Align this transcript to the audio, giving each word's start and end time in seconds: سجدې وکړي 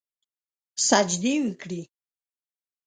سجدې 0.87 1.33
وکړي 1.45 1.81